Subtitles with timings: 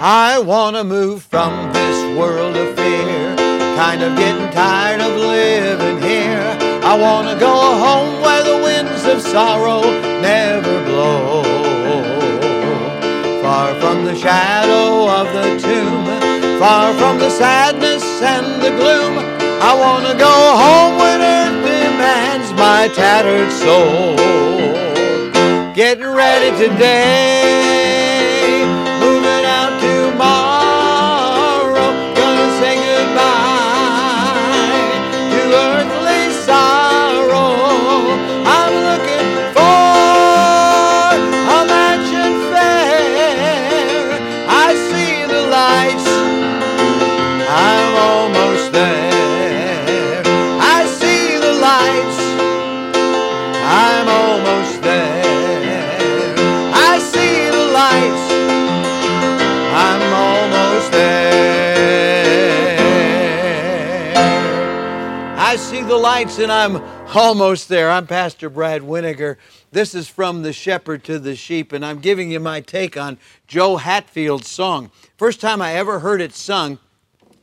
[0.00, 3.34] I wanna move from this world of fear.
[3.74, 6.56] Kind of getting tired of living here.
[6.84, 9.82] I wanna go home where the winds of sorrow
[10.20, 11.42] never blow.
[13.42, 16.04] Far from the shadow of the tomb,
[16.60, 19.18] far from the sadness and the gloom.
[19.60, 24.14] I wanna go home when earth demands my tattered soul.
[25.74, 28.07] Getting ready today,
[65.58, 66.76] see the lights and I'm
[67.16, 67.90] almost there.
[67.90, 69.36] I'm Pastor Brad Weniger.
[69.72, 73.18] This is from the shepherd to the sheep, and I'm giving you my take on
[73.48, 74.92] Joe Hatfield's song.
[75.16, 76.78] First time I ever heard it sung,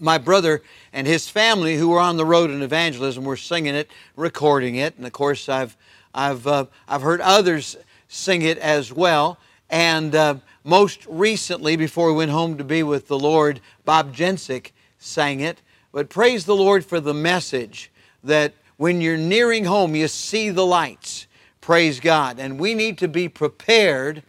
[0.00, 0.60] my brother
[0.92, 4.96] and his family who were on the road in evangelism were singing it, recording it,
[4.96, 5.76] and of course I've
[6.12, 7.76] I've uh, I've heard others
[8.08, 9.38] sing it as well.
[9.70, 14.72] And uh, most recently, before we went home to be with the Lord, Bob Jensick
[14.98, 15.62] sang it.
[15.92, 17.90] But praise the Lord for the message
[18.24, 21.26] that when you're nearing home, you see the lights.
[21.60, 22.38] Praise God.
[22.38, 24.22] And we need to be prepared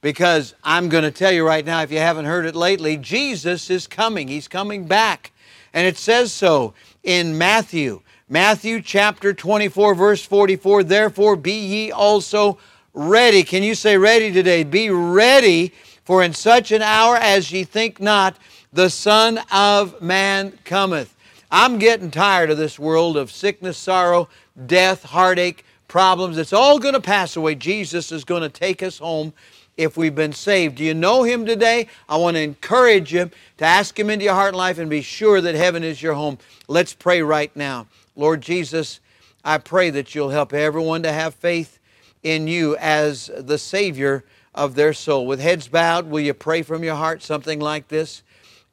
[0.00, 3.70] because I'm going to tell you right now, if you haven't heard it lately, Jesus
[3.70, 4.28] is coming.
[4.28, 5.32] He's coming back.
[5.72, 8.02] And it says so in Matthew.
[8.28, 10.84] Matthew chapter 24, verse 44.
[10.84, 12.58] Therefore be ye also
[12.92, 13.42] ready.
[13.42, 14.62] Can you say ready today?
[14.62, 15.72] Be ready,
[16.04, 18.36] for in such an hour as ye think not,
[18.72, 21.13] the Son of Man cometh.
[21.56, 24.28] I'm getting tired of this world of sickness, sorrow,
[24.66, 26.36] death, heartache, problems.
[26.36, 27.54] It's all going to pass away.
[27.54, 29.32] Jesus is going to take us home
[29.76, 30.74] if we've been saved.
[30.74, 31.86] Do you know Him today?
[32.08, 35.00] I want to encourage you to ask Him into your heart and life and be
[35.00, 36.38] sure that heaven is your home.
[36.66, 37.86] Let's pray right now.
[38.16, 38.98] Lord Jesus,
[39.44, 41.78] I pray that you'll help everyone to have faith
[42.24, 44.24] in you as the Savior
[44.56, 45.24] of their soul.
[45.24, 48.24] With heads bowed, will you pray from your heart something like this?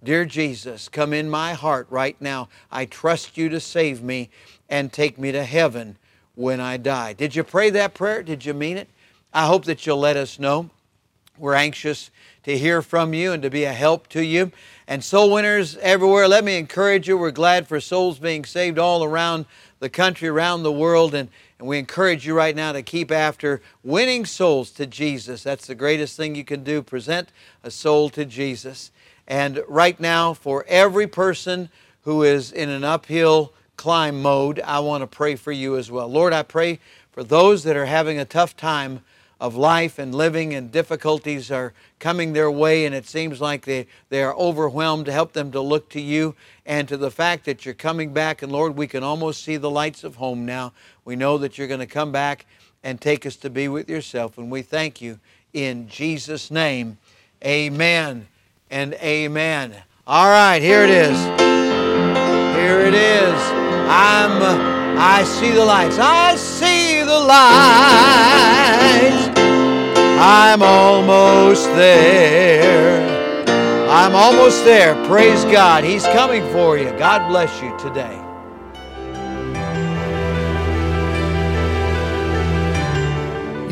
[0.03, 2.49] Dear Jesus, come in my heart right now.
[2.71, 4.31] I trust you to save me
[4.67, 5.97] and take me to heaven
[6.33, 7.13] when I die.
[7.13, 8.23] Did you pray that prayer?
[8.23, 8.89] Did you mean it?
[9.31, 10.71] I hope that you'll let us know.
[11.37, 12.09] We're anxious
[12.43, 14.51] to hear from you and to be a help to you.
[14.87, 17.17] And soul winners everywhere, let me encourage you.
[17.17, 19.45] We're glad for souls being saved all around
[19.79, 21.13] the country, around the world.
[21.13, 21.29] And,
[21.59, 25.43] and we encourage you right now to keep after winning souls to Jesus.
[25.43, 26.81] That's the greatest thing you can do.
[26.81, 27.29] Present
[27.63, 28.91] a soul to Jesus.
[29.27, 31.69] And right now, for every person
[32.03, 36.07] who is in an uphill climb mode, I want to pray for you as well.
[36.07, 36.79] Lord, I pray
[37.11, 39.01] for those that are having a tough time
[39.41, 43.87] of life and living and difficulties are coming their way and it seems like they,
[44.09, 47.73] they are overwhelmed help them to look to you and to the fact that you're
[47.73, 48.43] coming back.
[48.43, 50.73] And lord we can almost see the lights of home now.
[51.05, 52.45] We know that you're going to come back
[52.83, 54.37] and take us to be with yourself.
[54.37, 55.19] And we thank you
[55.53, 56.99] in jesus name.
[57.43, 58.27] Amen
[58.71, 59.75] and amen
[60.07, 61.17] all right here it is
[62.57, 63.33] here it is
[63.87, 64.41] i'm
[64.97, 68.41] i see the lights i see the lights
[70.23, 73.49] I'm almost there.
[73.89, 74.93] I'm almost there.
[75.07, 75.83] Praise God.
[75.83, 76.91] He's coming for you.
[76.91, 78.13] God bless you today.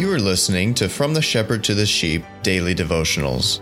[0.01, 3.61] You are listening to From the Shepherd to the Sheep Daily Devotionals.